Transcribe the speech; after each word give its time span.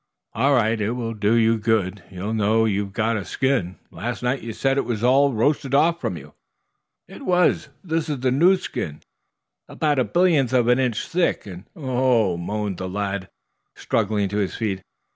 "All 0.33 0.55
right, 0.55 0.81
it 0.81 0.91
will 0.93 1.13
do 1.13 1.35
you 1.35 1.59
good. 1.59 2.03
You'll 2.09 2.33
know 2.33 2.65
you've 2.65 2.91
got 2.91 3.17
a 3.17 3.23
skin. 3.23 3.75
Last 3.91 4.23
night 4.23 4.41
you 4.41 4.51
said 4.51 4.79
it 4.79 4.83
was 4.85 5.03
all 5.03 5.31
roasted 5.31 5.75
off 5.75 6.01
from 6.01 6.17
you." 6.17 6.33
"It 7.07 7.21
was. 7.23 7.69
This 7.83 8.09
is 8.09 8.21
the 8.21 8.31
new 8.31 8.55
skin, 8.57 9.01
about 9.67 9.99
a 9.99 10.03
billionth 10.03 10.53
of 10.53 10.67
an 10.69 10.79
inch 10.79 11.07
thick, 11.07 11.45
and 11.45 11.65
oh 11.75 12.31
h 12.33 12.39
h 12.39 12.41
h," 12.41 12.47
moaned 12.47 12.77
the 12.79 12.89
lad, 12.89 13.29
struggling 13.75 14.27
to 14.29 14.37
his 14.37 14.55
feet. 14.55 14.81